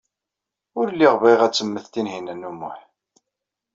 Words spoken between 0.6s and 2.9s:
Ur lliɣ bɣiɣ ad temmet Tinhinan u Muḥ.